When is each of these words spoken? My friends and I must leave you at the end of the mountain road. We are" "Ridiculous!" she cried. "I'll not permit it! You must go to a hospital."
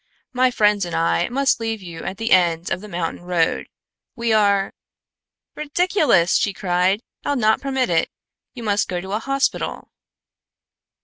My 0.33 0.49
friends 0.49 0.83
and 0.83 0.95
I 0.95 1.29
must 1.29 1.59
leave 1.59 1.79
you 1.79 2.03
at 2.05 2.17
the 2.17 2.31
end 2.31 2.71
of 2.71 2.81
the 2.81 2.87
mountain 2.87 3.21
road. 3.23 3.67
We 4.15 4.33
are" 4.33 4.73
"Ridiculous!" 5.55 6.37
she 6.37 6.53
cried. 6.53 7.01
"I'll 7.23 7.35
not 7.35 7.61
permit 7.61 7.91
it! 7.91 8.09
You 8.55 8.63
must 8.63 8.87
go 8.89 8.99
to 8.99 9.11
a 9.11 9.19
hospital." 9.19 9.91